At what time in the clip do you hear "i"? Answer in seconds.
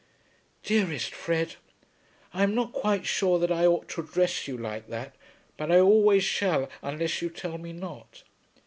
2.33-2.41, 3.51-3.67, 5.71-5.79